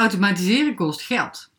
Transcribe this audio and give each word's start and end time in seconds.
Automatiseren 0.00 0.74
kost 0.74 1.00
geld. 1.00 1.50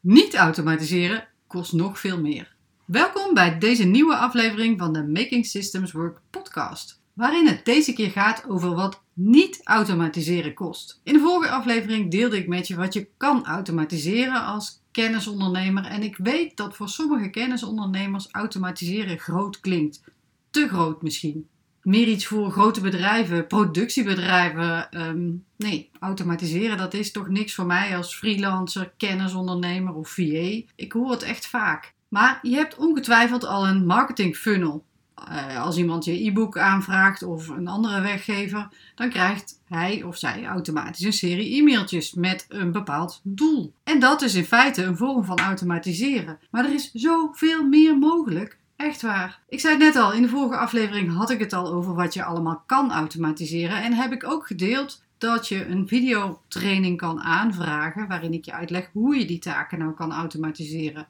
Niet 0.00 0.34
automatiseren 0.34 1.28
kost 1.46 1.72
nog 1.72 2.00
veel 2.00 2.20
meer. 2.20 2.54
Welkom 2.84 3.34
bij 3.34 3.58
deze 3.58 3.84
nieuwe 3.84 4.16
aflevering 4.16 4.78
van 4.78 4.92
de 4.92 5.06
Making 5.06 5.46
Systems 5.46 5.92
Work 5.92 6.20
podcast, 6.30 7.00
waarin 7.12 7.46
het 7.46 7.64
deze 7.64 7.92
keer 7.92 8.10
gaat 8.10 8.48
over 8.48 8.74
wat 8.74 9.02
niet 9.12 9.60
automatiseren 9.64 10.54
kost. 10.54 11.00
In 11.02 11.12
de 11.12 11.20
vorige 11.20 11.52
aflevering 11.52 12.10
deelde 12.10 12.36
ik 12.36 12.48
met 12.48 12.68
je 12.68 12.76
wat 12.76 12.94
je 12.94 13.08
kan 13.16 13.46
automatiseren 13.46 14.44
als 14.44 14.80
kennisondernemer 14.90 15.84
en 15.84 16.02
ik 16.02 16.16
weet 16.16 16.56
dat 16.56 16.76
voor 16.76 16.88
sommige 16.88 17.30
kennisondernemers 17.30 18.28
automatiseren 18.30 19.18
groot 19.18 19.60
klinkt. 19.60 20.02
Te 20.50 20.68
groot 20.68 21.02
misschien 21.02 21.48
meer 21.86 22.08
iets 22.08 22.26
voor 22.26 22.50
grote 22.50 22.80
bedrijven, 22.80 23.46
productiebedrijven. 23.46 24.90
Ehm, 24.90 25.30
nee, 25.56 25.90
automatiseren, 26.00 26.76
dat 26.76 26.94
is 26.94 27.12
toch 27.12 27.28
niks 27.28 27.54
voor 27.54 27.66
mij 27.66 27.96
als 27.96 28.14
freelancer, 28.14 28.92
kennisondernemer 28.96 29.94
of 29.94 30.08
VA. 30.08 30.60
Ik 30.74 30.92
hoor 30.92 31.10
het 31.10 31.22
echt 31.22 31.46
vaak. 31.46 31.94
Maar 32.08 32.38
je 32.42 32.54
hebt 32.54 32.76
ongetwijfeld 32.76 33.44
al 33.44 33.68
een 33.68 33.86
marketing 33.86 34.36
funnel. 34.36 34.84
Eh, 35.14 35.62
als 35.62 35.76
iemand 35.76 36.04
je 36.04 36.24
e-book 36.26 36.58
aanvraagt 36.58 37.22
of 37.22 37.48
een 37.48 37.68
andere 37.68 38.00
weggever, 38.00 38.68
dan 38.94 39.10
krijgt 39.10 39.60
hij 39.64 40.02
of 40.02 40.16
zij 40.16 40.46
automatisch 40.46 41.04
een 41.04 41.12
serie 41.12 41.60
e-mailtjes 41.60 42.14
met 42.14 42.46
een 42.48 42.72
bepaald 42.72 43.20
doel. 43.22 43.72
En 43.84 43.98
dat 43.98 44.22
is 44.22 44.34
in 44.34 44.44
feite 44.44 44.82
een 44.82 44.96
vorm 44.96 45.24
van 45.24 45.38
automatiseren. 45.38 46.38
Maar 46.50 46.64
er 46.64 46.74
is 46.74 46.90
zoveel 46.92 47.64
meer 47.64 47.98
mogelijk. 47.98 48.58
Echt 48.76 49.02
waar. 49.02 49.40
Ik 49.48 49.60
zei 49.60 49.74
het 49.74 49.82
net 49.82 49.96
al, 49.96 50.12
in 50.12 50.22
de 50.22 50.28
vorige 50.28 50.56
aflevering 50.56 51.12
had 51.12 51.30
ik 51.30 51.38
het 51.38 51.52
al 51.52 51.72
over 51.72 51.94
wat 51.94 52.14
je 52.14 52.24
allemaal 52.24 52.62
kan 52.66 52.92
automatiseren. 52.92 53.82
En 53.82 53.92
heb 53.92 54.12
ik 54.12 54.24
ook 54.24 54.46
gedeeld 54.46 55.04
dat 55.18 55.48
je 55.48 55.66
een 55.66 55.88
videotraining 55.88 56.96
kan 56.96 57.20
aanvragen 57.20 58.08
waarin 58.08 58.32
ik 58.32 58.44
je 58.44 58.52
uitleg 58.52 58.90
hoe 58.92 59.16
je 59.16 59.24
die 59.24 59.38
taken 59.38 59.78
nou 59.78 59.94
kan 59.94 60.12
automatiseren. 60.12 61.08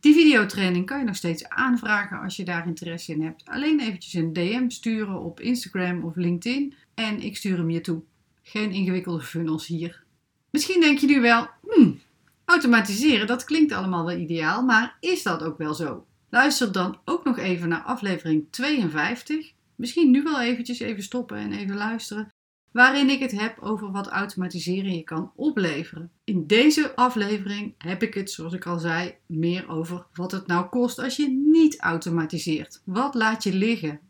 Die 0.00 0.14
videotraining 0.14 0.86
kan 0.86 0.98
je 0.98 1.04
nog 1.04 1.16
steeds 1.16 1.48
aanvragen 1.48 2.20
als 2.20 2.36
je 2.36 2.44
daar 2.44 2.66
interesse 2.66 3.12
in 3.12 3.22
hebt. 3.22 3.42
Alleen 3.44 3.80
eventjes 3.80 4.12
een 4.12 4.32
DM 4.32 4.68
sturen 4.68 5.20
op 5.20 5.40
Instagram 5.40 6.04
of 6.04 6.16
LinkedIn 6.16 6.74
en 6.94 7.20
ik 7.20 7.36
stuur 7.36 7.56
hem 7.56 7.70
je 7.70 7.80
toe. 7.80 8.02
Geen 8.42 8.70
ingewikkelde 8.70 9.22
funnels 9.22 9.66
hier. 9.66 10.02
Misschien 10.50 10.80
denk 10.80 10.98
je 10.98 11.06
nu 11.06 11.20
wel, 11.20 11.48
hmm, 11.68 12.00
automatiseren, 12.44 13.26
dat 13.26 13.44
klinkt 13.44 13.72
allemaal 13.72 14.04
wel 14.04 14.16
ideaal, 14.16 14.62
maar 14.62 14.96
is 15.00 15.22
dat 15.22 15.42
ook 15.42 15.58
wel 15.58 15.74
zo? 15.74 16.04
Luister 16.30 16.72
dan 16.72 16.98
ook 17.04 17.24
nog 17.24 17.38
even 17.38 17.68
naar 17.68 17.82
aflevering 17.82 18.46
52. 18.50 19.52
Misschien 19.74 20.10
nu 20.10 20.22
wel 20.22 20.40
eventjes 20.40 20.78
even 20.78 21.02
stoppen 21.02 21.36
en 21.36 21.52
even 21.52 21.76
luisteren. 21.76 22.32
Waarin 22.72 23.10
ik 23.10 23.20
het 23.20 23.32
heb 23.32 23.58
over 23.60 23.90
wat 23.90 24.06
automatiseren 24.06 24.94
je 24.94 25.02
kan 25.02 25.32
opleveren. 25.36 26.10
In 26.24 26.46
deze 26.46 26.96
aflevering 26.96 27.74
heb 27.78 28.02
ik 28.02 28.14
het, 28.14 28.30
zoals 28.30 28.52
ik 28.52 28.66
al 28.66 28.78
zei, 28.78 29.14
meer 29.26 29.68
over 29.68 30.06
wat 30.12 30.32
het 30.32 30.46
nou 30.46 30.68
kost 30.68 30.98
als 30.98 31.16
je 31.16 31.28
niet 31.52 31.80
automatiseert. 31.80 32.82
Wat 32.84 33.14
laat 33.14 33.42
je 33.42 33.54
liggen? 33.54 34.00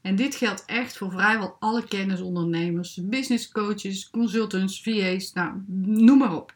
En 0.00 0.16
dit 0.16 0.34
geldt 0.34 0.64
echt 0.66 0.96
voor 0.96 1.10
vrijwel 1.10 1.56
alle 1.58 1.84
kennisondernemers, 1.88 3.00
business 3.02 3.48
coaches, 3.48 4.10
consultants, 4.10 4.82
VA's, 4.82 5.32
nou, 5.32 5.62
noem 5.66 6.18
maar 6.18 6.36
op. 6.36 6.54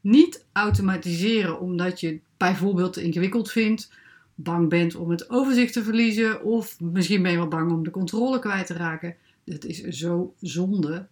Niet 0.00 0.46
automatiseren 0.52 1.60
omdat 1.60 2.00
je 2.00 2.06
het 2.06 2.20
bijvoorbeeld 2.36 2.96
ingewikkeld 2.96 3.50
vindt 3.50 3.90
bang 4.42 4.68
bent 4.68 4.94
om 4.94 5.10
het 5.10 5.30
overzicht 5.30 5.72
te 5.72 5.82
verliezen, 5.82 6.44
of 6.44 6.80
misschien 6.80 7.22
ben 7.22 7.30
je 7.30 7.36
wel 7.36 7.48
bang 7.48 7.72
om 7.72 7.84
de 7.84 7.90
controle 7.90 8.38
kwijt 8.38 8.66
te 8.66 8.74
raken. 8.74 9.16
Dat 9.44 9.64
is 9.64 9.80
zo 9.80 10.34
zonde. 10.40 11.06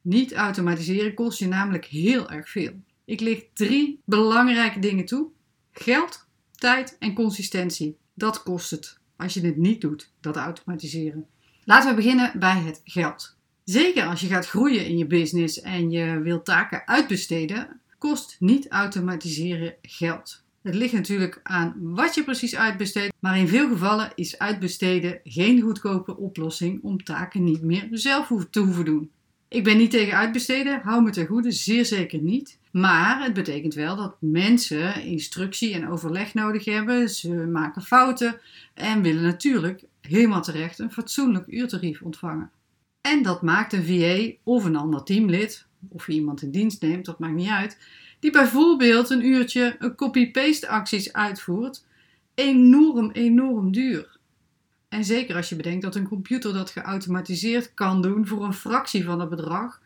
Niet 0.00 0.32
automatiseren 0.32 1.14
kost 1.14 1.38
je 1.38 1.46
namelijk 1.46 1.84
heel 1.84 2.30
erg 2.30 2.48
veel. 2.48 2.72
Ik 3.04 3.20
lig 3.20 3.44
drie 3.52 4.00
belangrijke 4.04 4.78
dingen 4.78 5.04
toe: 5.04 5.28
geld, 5.72 6.26
tijd 6.50 6.96
en 6.98 7.14
consistentie. 7.14 7.96
Dat 8.14 8.42
kost 8.42 8.70
het 8.70 9.00
als 9.16 9.34
je 9.34 9.40
het 9.40 9.56
niet 9.56 9.80
doet, 9.80 10.10
dat 10.20 10.36
automatiseren. 10.36 11.26
Laten 11.64 11.90
we 11.90 11.96
beginnen 11.96 12.38
bij 12.38 12.58
het 12.60 12.80
geld. 12.84 13.36
Zeker 13.64 14.06
als 14.06 14.20
je 14.20 14.26
gaat 14.26 14.48
groeien 14.48 14.86
in 14.86 14.98
je 14.98 15.06
business 15.06 15.60
en 15.60 15.90
je 15.90 16.20
wilt 16.20 16.44
taken 16.44 16.86
uitbesteden, 16.86 17.80
kost 17.98 18.36
niet 18.38 18.68
automatiseren 18.68 19.74
geld. 19.82 20.42
Het 20.62 20.74
ligt 20.74 20.92
natuurlijk 20.92 21.40
aan 21.42 21.74
wat 21.76 22.14
je 22.14 22.24
precies 22.24 22.56
uitbesteedt, 22.56 23.14
maar 23.18 23.38
in 23.38 23.48
veel 23.48 23.68
gevallen 23.68 24.12
is 24.14 24.38
uitbesteden 24.38 25.20
geen 25.24 25.60
goedkope 25.60 26.16
oplossing 26.16 26.82
om 26.82 27.04
taken 27.04 27.44
niet 27.44 27.62
meer 27.62 27.88
zelf 27.90 28.30
te 28.50 28.60
hoeven 28.60 28.84
doen. 28.84 29.10
Ik 29.48 29.64
ben 29.64 29.76
niet 29.76 29.90
tegen 29.90 30.16
uitbesteden, 30.16 30.80
hou 30.82 31.02
me 31.02 31.10
ten 31.10 31.26
goede, 31.26 31.50
zeer 31.50 31.84
zeker 31.84 32.20
niet. 32.20 32.58
Maar 32.70 33.22
het 33.22 33.34
betekent 33.34 33.74
wel 33.74 33.96
dat 33.96 34.16
mensen 34.18 35.02
instructie 35.02 35.74
en 35.74 35.88
overleg 35.88 36.34
nodig 36.34 36.64
hebben, 36.64 37.08
ze 37.08 37.28
maken 37.28 37.82
fouten 37.82 38.40
en 38.74 39.02
willen 39.02 39.22
natuurlijk 39.22 39.84
helemaal 40.00 40.42
terecht 40.42 40.78
een 40.78 40.92
fatsoenlijk 40.92 41.46
uurtarief 41.46 42.02
ontvangen. 42.02 42.50
En 43.02 43.22
dat 43.22 43.42
maakt 43.42 43.72
een 43.72 43.84
VA 43.84 44.32
of 44.42 44.64
een 44.64 44.76
ander 44.76 45.02
teamlid, 45.02 45.66
of 45.88 46.06
je 46.06 46.12
iemand 46.12 46.42
in 46.42 46.50
dienst 46.50 46.82
neemt, 46.82 47.04
dat 47.04 47.18
maakt 47.18 47.34
niet 47.34 47.48
uit, 47.48 47.78
die 48.20 48.30
bijvoorbeeld 48.30 49.10
een 49.10 49.26
uurtje 49.26 49.76
een 49.78 49.94
copy-paste 49.94 50.68
acties 50.68 51.12
uitvoert, 51.12 51.84
enorm, 52.34 53.10
enorm 53.10 53.72
duur. 53.72 54.18
En 54.88 55.04
zeker 55.04 55.36
als 55.36 55.48
je 55.48 55.56
bedenkt 55.56 55.82
dat 55.82 55.94
een 55.94 56.08
computer 56.08 56.52
dat 56.52 56.70
geautomatiseerd 56.70 57.74
kan 57.74 58.02
doen 58.02 58.26
voor 58.26 58.44
een 58.44 58.54
fractie 58.54 59.04
van 59.04 59.20
het 59.20 59.28
bedrag. 59.28 59.80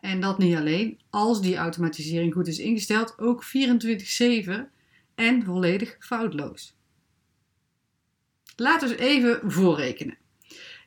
En 0.00 0.20
dat 0.20 0.38
niet 0.38 0.56
alleen, 0.56 0.98
als 1.10 1.40
die 1.40 1.56
automatisering 1.56 2.32
goed 2.32 2.46
is 2.46 2.58
ingesteld, 2.58 3.18
ook 3.18 3.44
24/7 3.44 4.70
en 5.14 5.44
volledig 5.44 5.96
foutloos. 6.00 6.74
Laten 8.56 8.88
we 8.88 8.96
even 8.96 9.50
voorrekenen. 9.52 10.16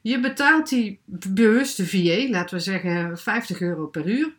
Je 0.02 0.20
betaalt 0.20 0.70
die 0.70 1.00
bewuste 1.06 1.88
VA, 1.88 2.30
laten 2.30 2.56
we 2.58 2.64
zeggen 2.64 3.18
50 3.18 3.62
euro 3.62 3.88
per 3.88 4.10
uur, 4.10 4.34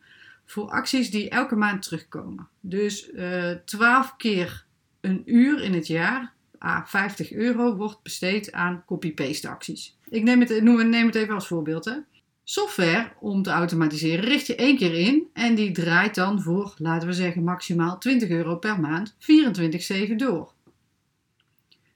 voor 0.44 0.70
acties 0.70 1.10
die 1.10 1.28
elke 1.28 1.56
maand 1.56 1.82
terugkomen. 1.82 2.48
Dus 2.60 3.10
uh, 3.10 3.50
eh, 3.50 3.58
12 3.64 4.16
keer 4.16 4.64
een 5.00 5.22
uur 5.24 5.62
in 5.62 5.74
het 5.74 5.86
jaar, 5.86 6.32
ah, 6.58 6.86
50 6.86 7.32
euro, 7.32 7.76
wordt 7.76 8.02
besteed 8.02 8.52
aan 8.52 8.82
copy-paste 8.86 9.48
acties. 9.48 9.96
Ik 10.08 10.22
neem 10.22 10.40
het, 10.40 10.62
neem 10.62 11.06
het 11.06 11.14
even 11.14 11.34
als 11.34 11.46
voorbeeld. 11.46 11.84
Hè. 11.84 11.96
Software 12.44 13.12
om 13.20 13.42
te 13.42 13.50
automatiseren 13.50 14.24
richt 14.24 14.46
je 14.46 14.54
één 14.54 14.76
keer 14.76 14.94
in 14.94 15.28
en 15.32 15.54
die 15.54 15.72
draait 15.72 16.14
dan 16.14 16.42
voor, 16.42 16.74
laten 16.78 17.08
we 17.08 17.14
zeggen, 17.14 17.44
maximaal 17.44 17.98
20 17.98 18.28
euro 18.28 18.56
per 18.56 18.80
maand 18.80 19.14
24-7 20.12 20.14
door. 20.16 20.52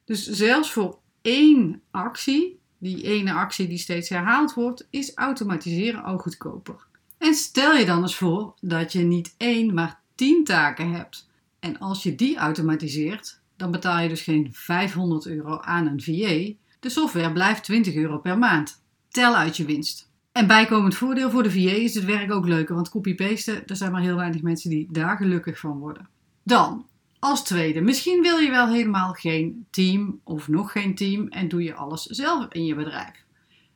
Dus 0.05 0.31
zelfs 0.31 0.73
voor 0.73 0.99
één 1.23 1.83
actie, 1.91 2.59
die 2.79 3.03
ene 3.03 3.33
actie 3.33 3.69
die 3.69 3.79
steeds 3.79 4.09
herhaald 4.09 4.55
wordt, 4.55 4.87
is 4.91 5.15
automatiseren 5.15 6.03
al 6.03 6.19
goedkoper. 6.19 6.87
En 7.19 7.35
stel 7.35 7.75
je 7.75 7.85
dan 7.85 8.03
eens 8.03 8.17
voor 8.17 8.55
dat 8.61 8.93
je 8.93 9.03
niet 9.03 9.35
één, 9.37 9.75
maar 9.75 10.01
tien 10.15 10.45
taken 10.45 10.93
hebt. 10.93 11.29
En 11.61 11.79
als 11.79 12.03
je 12.03 12.15
die 12.15 12.37
automatiseert, 12.37 13.41
dan 13.57 13.71
betaal 13.71 14.01
je 14.01 14.09
dus 14.09 14.23
geen 14.23 14.49
500 14.53 15.27
euro 15.27 15.61
aan 15.61 15.87
een 15.87 16.03
VA. 16.03 16.55
De 16.81 16.89
software 16.89 17.33
blijft 17.33 17.65
20 17.65 17.95
euro 17.95 18.19
per 18.19 18.39
maand. 18.39 18.83
Tel 19.09 19.37
uit 19.37 19.57
je 19.57 19.65
winst. 19.65 20.11
En 20.33 20.47
bijkomend 20.47 20.95
voordeel 20.95 21.31
voor 21.31 21.43
de 21.43 21.51
VA 21.51 21.71
is 21.71 21.95
het 21.95 22.05
werk 22.05 22.33
ook 22.33 22.47
leuker, 22.47 22.75
want 22.75 22.89
copy-pasten, 22.89 23.67
er 23.67 23.77
zijn 23.77 23.93
maar 23.93 24.01
heel 24.01 24.17
weinig 24.17 24.43
mensen 24.43 24.71
die 24.71 24.89
daar 24.91 25.17
gelukkig 25.17 25.59
van 25.59 25.79
worden. 25.79 26.09
Dan, 26.43 26.87
als 27.27 27.45
tweede, 27.45 27.81
misschien 27.81 28.23
wil 28.23 28.39
je 28.39 28.51
wel 28.51 28.69
helemaal 28.69 29.13
geen 29.13 29.67
team 29.71 30.21
of 30.25 30.49
nog 30.49 30.73
geen 30.73 30.95
team 30.95 31.29
en 31.29 31.49
doe 31.49 31.63
je 31.63 31.75
alles 31.75 32.03
zelf 32.03 32.47
in 32.49 32.65
je 32.65 32.75
bedrijf. 32.75 33.25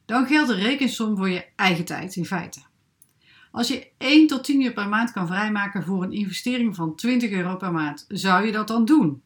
Dan 0.04 0.26
geldt 0.26 0.48
de 0.48 0.54
rekensom 0.54 1.16
voor 1.16 1.28
je 1.28 1.44
eigen 1.56 1.84
tijd 1.84 2.16
in 2.16 2.24
feite. 2.24 2.60
Als 3.50 3.68
je 3.68 3.90
1 3.98 4.26
tot 4.26 4.44
10 4.44 4.60
uur 4.60 4.72
per 4.72 4.88
maand 4.88 5.12
kan 5.12 5.26
vrijmaken 5.26 5.84
voor 5.84 6.02
een 6.02 6.12
investering 6.12 6.74
van 6.76 6.94
20 6.96 7.30
euro 7.30 7.56
per 7.56 7.72
maand, 7.72 8.04
zou 8.08 8.46
je 8.46 8.52
dat 8.52 8.68
dan 8.68 8.84
doen? 8.84 9.22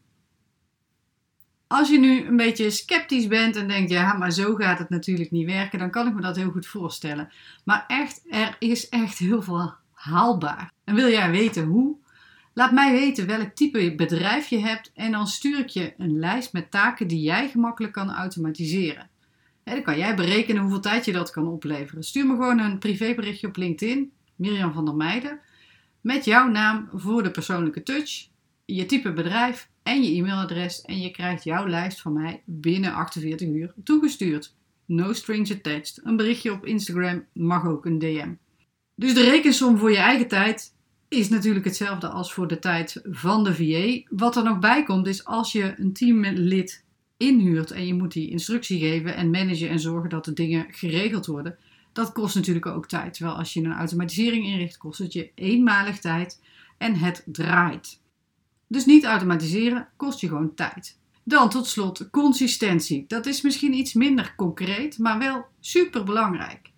Als 1.67 1.89
je 1.89 1.99
nu 1.99 2.25
een 2.25 2.37
beetje 2.37 2.71
sceptisch 2.71 3.27
bent 3.27 3.57
en 3.57 3.69
denkt, 3.69 3.91
ja, 3.91 4.13
maar 4.13 4.31
zo 4.31 4.55
gaat 4.55 4.79
het 4.79 4.89
natuurlijk 4.89 5.31
niet 5.31 5.47
werken, 5.47 5.79
dan 5.79 5.91
kan 5.91 6.07
ik 6.07 6.15
me 6.15 6.21
dat 6.21 6.37
heel 6.37 6.51
goed 6.51 6.67
voorstellen. 6.67 7.33
Maar 7.65 7.85
echt, 7.89 8.23
er 8.31 8.57
is 8.59 8.89
echt 8.89 9.19
heel 9.19 9.43
veel 9.43 9.75
haalbaar. 9.93 10.73
En 10.85 10.95
wil 10.95 11.09
jij 11.09 11.31
weten 11.31 11.65
hoe? 11.65 12.03
Laat 12.55 12.73
mij 12.73 12.93
weten 12.93 13.27
welk 13.27 13.55
type 13.55 13.95
bedrijf 13.95 14.49
je 14.49 14.59
hebt 14.59 14.91
en 14.95 15.13
dan 15.13 15.27
stuur 15.27 15.59
ik 15.59 15.69
je 15.69 15.95
een 15.99 16.19
lijst 16.19 16.53
met 16.53 16.71
taken 16.71 17.07
die 17.07 17.23
jij 17.23 17.49
gemakkelijk 17.49 17.93
kan 17.93 18.11
automatiseren 18.11 19.13
dan 19.65 19.83
kan 19.83 19.99
jij 19.99 20.17
berekenen 20.17 20.63
hoeveel 20.63 20.81
tijd 20.81 21.05
je 21.05 21.13
dat 21.13 21.31
kan 21.31 21.49
opleveren. 21.49 22.05
Stuur 22.05 22.27
me 22.27 22.33
gewoon 22.33 22.59
een 22.59 22.79
privéberichtje 22.79 23.47
op 23.47 23.57
LinkedIn, 23.57 24.13
Mirjam 24.37 24.73
van 24.73 24.85
der 24.85 24.95
Meijden, 24.95 25.41
met 26.01 26.25
jouw 26.25 26.49
naam 26.49 26.89
voor 26.93 27.23
de 27.23 27.31
persoonlijke 27.31 27.83
touch, 27.83 28.29
je 28.65 28.87
type 28.87 29.13
bedrijf 29.13 29.69
en 29.83 30.03
je 30.03 30.17
e-mailadres. 30.17 30.83
En 30.83 31.01
je 31.01 31.11
krijgt 31.11 31.45
jouw 31.45 31.67
lijst 31.67 32.01
van 32.01 32.13
mij 32.13 32.43
binnen 32.45 32.93
48 32.93 33.49
uur 33.49 33.75
toegestuurd. 33.85 34.55
No 34.87 35.13
strings 35.13 35.53
attached. 35.53 36.01
Een 36.03 36.17
berichtje 36.17 36.53
op 36.53 36.67
Instagram 36.67 37.25
mag 37.33 37.67
ook 37.67 37.85
een 37.85 37.99
DM. 37.99 38.33
Dus 38.95 39.15
de 39.15 39.23
rekensom 39.23 39.79
voor 39.79 39.91
je 39.91 39.97
eigen 39.97 40.29
tijd 40.29 40.74
is 41.15 41.29
natuurlijk 41.29 41.65
hetzelfde 41.65 42.09
als 42.09 42.33
voor 42.33 42.49
de 42.49 42.59
tijd 42.59 43.01
van 43.05 43.45
de 43.45 43.55
VA. 43.55 44.17
Wat 44.17 44.37
er 44.37 44.45
nog 44.45 44.59
bij 44.59 44.83
komt 44.85 45.07
is 45.07 45.25
als 45.25 45.53
je 45.53 45.75
een 45.77 45.93
teamlid 45.93 46.85
inhuurt 47.17 47.71
en 47.71 47.87
je 47.87 47.95
moet 47.95 48.13
die 48.13 48.31
instructie 48.31 48.79
geven 48.79 49.17
en 49.17 49.31
managen 49.31 49.69
en 49.69 49.81
zorgen 49.81 50.11
dat 50.11 50.25
de 50.25 50.33
dingen 50.33 50.67
geregeld 50.71 51.27
worden. 51.27 51.59
Dat 51.93 52.13
kost 52.13 52.35
natuurlijk 52.35 52.67
ook 52.67 52.89
tijd. 52.89 53.15
Terwijl 53.15 53.37
als 53.37 53.53
je 53.53 53.61
een 53.61 53.73
automatisering 53.73 54.47
inricht, 54.47 54.77
kost 54.77 54.99
het 54.99 55.13
je 55.13 55.31
eenmalig 55.35 55.99
tijd 55.99 56.41
en 56.79 56.95
het 56.95 57.23
draait. 57.27 58.01
Dus 58.67 58.85
niet 58.85 59.05
automatiseren 59.05 59.89
kost 59.97 60.21
je 60.21 60.29
gewoon 60.29 60.55
tijd. 60.55 60.99
Dan 61.25 61.51
tot 61.51 61.67
slot 61.67 62.11
consistentie. 62.11 63.05
Dat 63.09 63.27
is 63.27 63.43
misschien 63.43 63.73
iets 63.73 63.93
minder 63.93 64.35
concreet, 64.37 64.99
maar 64.99 65.19
wel 65.19 65.45
super 65.61 66.05
belangrijk. 66.05 66.73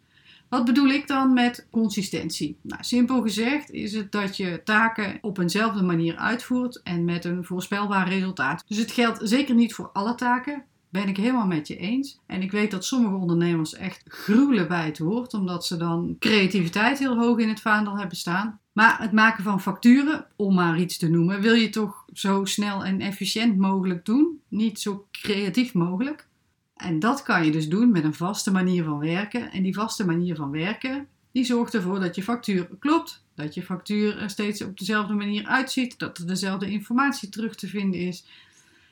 Wat 0.48 0.64
bedoel 0.64 0.88
ik 0.88 1.06
dan 1.06 1.32
met 1.32 1.66
consistentie? 1.70 2.56
Nou, 2.62 2.82
simpel 2.84 3.22
gezegd 3.22 3.70
is 3.70 3.92
het 3.92 4.12
dat 4.12 4.36
je 4.36 4.60
taken 4.64 5.18
op 5.20 5.38
eenzelfde 5.38 5.82
manier 5.82 6.16
uitvoert 6.16 6.82
en 6.82 7.04
met 7.04 7.24
een 7.24 7.44
voorspelbaar 7.44 8.08
resultaat. 8.08 8.64
Dus 8.66 8.76
het 8.76 8.90
geldt 8.90 9.20
zeker 9.22 9.54
niet 9.54 9.74
voor 9.74 9.90
alle 9.92 10.14
taken, 10.14 10.64
ben 10.88 11.08
ik 11.08 11.16
helemaal 11.16 11.46
met 11.46 11.68
je 11.68 11.76
eens. 11.76 12.20
En 12.26 12.42
ik 12.42 12.50
weet 12.50 12.70
dat 12.70 12.84
sommige 12.84 13.14
ondernemers 13.14 13.74
echt 13.74 14.02
gruwelen 14.08 14.68
bij 14.68 14.86
het 14.86 14.98
woord, 14.98 15.34
omdat 15.34 15.66
ze 15.66 15.76
dan 15.76 16.16
creativiteit 16.18 16.98
heel 16.98 17.18
hoog 17.18 17.38
in 17.38 17.48
het 17.48 17.60
vaandel 17.60 17.98
hebben 17.98 18.16
staan. 18.16 18.60
Maar 18.72 19.00
het 19.00 19.12
maken 19.12 19.44
van 19.44 19.60
facturen, 19.60 20.26
om 20.36 20.54
maar 20.54 20.78
iets 20.78 20.98
te 20.98 21.08
noemen, 21.08 21.40
wil 21.40 21.54
je 21.54 21.68
toch 21.68 22.04
zo 22.12 22.44
snel 22.44 22.84
en 22.84 23.00
efficiënt 23.00 23.58
mogelijk 23.58 24.04
doen, 24.04 24.40
niet 24.48 24.80
zo 24.80 25.06
creatief 25.10 25.74
mogelijk. 25.74 26.28
En 26.76 26.98
dat 26.98 27.22
kan 27.22 27.44
je 27.44 27.50
dus 27.50 27.68
doen 27.68 27.90
met 27.90 28.04
een 28.04 28.14
vaste 28.14 28.50
manier 28.50 28.84
van 28.84 28.98
werken. 28.98 29.52
En 29.52 29.62
die 29.62 29.74
vaste 29.74 30.06
manier 30.06 30.36
van 30.36 30.50
werken, 30.50 31.06
die 31.32 31.44
zorgt 31.44 31.74
ervoor 31.74 32.00
dat 32.00 32.14
je 32.14 32.22
factuur 32.22 32.68
klopt, 32.78 33.24
dat 33.34 33.54
je 33.54 33.62
factuur 33.62 34.18
er 34.18 34.30
steeds 34.30 34.62
op 34.62 34.78
dezelfde 34.78 35.14
manier 35.14 35.46
uitziet, 35.46 35.98
dat 35.98 36.18
er 36.18 36.26
dezelfde 36.26 36.70
informatie 36.70 37.28
terug 37.28 37.54
te 37.54 37.68
vinden 37.68 38.00
is. 38.00 38.26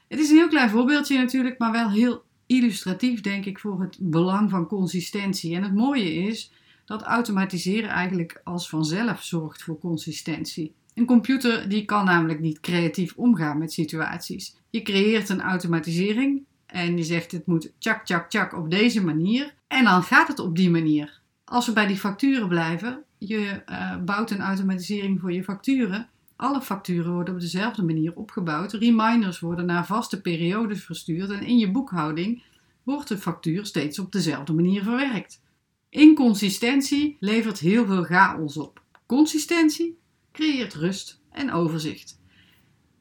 Het 0.08 0.18
is 0.18 0.30
een 0.30 0.36
heel 0.36 0.48
klein 0.48 0.70
voorbeeldje 0.70 1.18
natuurlijk, 1.18 1.58
maar 1.58 1.72
wel 1.72 1.90
heel 1.90 2.24
illustratief 2.46 3.20
denk 3.20 3.44
ik 3.44 3.58
voor 3.58 3.80
het 3.80 3.96
belang 4.00 4.50
van 4.50 4.66
consistentie. 4.66 5.54
En 5.54 5.62
het 5.62 5.74
mooie 5.74 6.14
is 6.14 6.52
dat 6.84 7.02
automatiseren 7.02 7.90
eigenlijk 7.90 8.40
als 8.44 8.68
vanzelf 8.68 9.22
zorgt 9.22 9.62
voor 9.62 9.78
consistentie. 9.78 10.72
Een 10.94 11.06
computer 11.06 11.68
die 11.68 11.84
kan 11.84 12.04
namelijk 12.04 12.40
niet 12.40 12.60
creatief 12.60 13.12
omgaan 13.16 13.58
met 13.58 13.72
situaties. 13.72 14.56
Je 14.70 14.82
creëert 14.82 15.28
een 15.28 15.42
automatisering 15.42 16.42
en 16.74 16.96
je 16.96 17.04
zegt 17.04 17.32
het 17.32 17.46
moet 17.46 17.72
tjak 17.78 18.04
tjak 18.04 18.30
tjak 18.30 18.52
op 18.52 18.70
deze 18.70 19.04
manier 19.04 19.54
en 19.68 19.84
dan 19.84 20.02
gaat 20.02 20.28
het 20.28 20.38
op 20.38 20.56
die 20.56 20.70
manier. 20.70 21.20
Als 21.44 21.66
we 21.66 21.72
bij 21.72 21.86
die 21.86 21.96
facturen 21.96 22.48
blijven, 22.48 23.02
je 23.18 23.62
uh, 23.70 23.96
bouwt 24.04 24.30
een 24.30 24.40
automatisering 24.40 25.20
voor 25.20 25.32
je 25.32 25.44
facturen. 25.44 26.08
Alle 26.36 26.62
facturen 26.62 27.12
worden 27.12 27.34
op 27.34 27.40
dezelfde 27.40 27.82
manier 27.82 28.14
opgebouwd. 28.14 28.72
Reminders 28.72 29.40
worden 29.40 29.66
naar 29.66 29.86
vaste 29.86 30.20
periodes 30.20 30.84
verstuurd 30.84 31.30
en 31.30 31.42
in 31.42 31.58
je 31.58 31.70
boekhouding 31.70 32.42
wordt 32.82 33.08
de 33.08 33.18
factuur 33.18 33.66
steeds 33.66 33.98
op 33.98 34.12
dezelfde 34.12 34.52
manier 34.52 34.82
verwerkt. 34.82 35.42
Inconsistentie 35.88 37.16
levert 37.20 37.58
heel 37.58 37.86
veel 37.86 38.02
chaos 38.02 38.56
op. 38.56 38.82
Consistentie 39.06 39.98
creëert 40.32 40.74
rust 40.74 41.20
en 41.30 41.52
overzicht. 41.52 42.22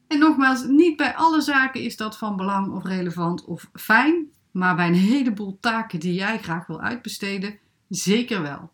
En 0.06 0.18
nogmaals, 0.18 0.64
niet 0.64 0.96
bij 0.96 1.14
alle 1.14 1.40
zaken 1.40 1.80
is 1.80 1.96
dat 1.96 2.18
van 2.18 2.36
belang 2.36 2.72
of 2.72 2.84
relevant 2.84 3.44
of 3.44 3.68
fijn, 3.72 4.26
maar 4.50 4.76
bij 4.76 4.86
een 4.86 4.94
heleboel 4.94 5.58
taken 5.60 6.00
die 6.00 6.14
jij 6.14 6.38
graag 6.38 6.66
wil 6.66 6.80
uitbesteden, 6.80 7.58
zeker 7.88 8.42
wel. 8.42 8.70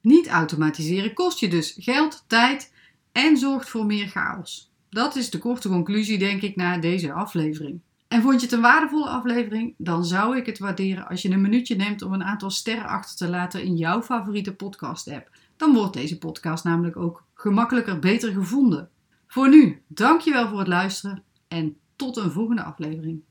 Niet 0.00 0.28
automatiseren 0.28 1.14
kost 1.14 1.38
je 1.38 1.48
dus 1.48 1.76
geld, 1.78 2.24
tijd 2.26 2.72
en 3.12 3.36
zorgt 3.36 3.68
voor 3.68 3.86
meer 3.86 4.08
chaos. 4.08 4.72
Dat 4.90 5.16
is 5.16 5.30
de 5.30 5.38
korte 5.38 5.68
conclusie, 5.68 6.18
denk 6.18 6.42
ik, 6.42 6.56
na 6.56 6.78
deze 6.78 7.12
aflevering. 7.12 7.80
En 8.08 8.22
vond 8.22 8.40
je 8.40 8.46
het 8.46 8.54
een 8.54 8.60
waardevolle 8.60 9.08
aflevering? 9.08 9.74
Dan 9.76 10.04
zou 10.04 10.36
ik 10.36 10.46
het 10.46 10.58
waarderen 10.58 11.08
als 11.08 11.22
je 11.22 11.30
een 11.30 11.40
minuutje 11.40 11.76
neemt 11.76 12.02
om 12.02 12.12
een 12.12 12.24
aantal 12.24 12.50
sterren 12.50 12.86
achter 12.86 13.16
te 13.16 13.28
laten 13.28 13.62
in 13.62 13.76
jouw 13.76 14.02
favoriete 14.02 14.54
podcast-app. 14.54 15.30
Dan 15.56 15.74
wordt 15.74 15.92
deze 15.92 16.18
podcast 16.18 16.64
namelijk 16.64 16.96
ook 16.96 17.24
gemakkelijker 17.34 17.98
beter 17.98 18.32
gevonden. 18.32 18.88
Voor 19.28 19.48
nu, 19.48 19.82
dankjewel 19.86 20.48
voor 20.48 20.58
het 20.58 20.68
luisteren 20.68 21.22
en 21.48 21.76
tot 21.96 22.16
een 22.16 22.30
volgende 22.30 22.62
aflevering. 22.62 23.22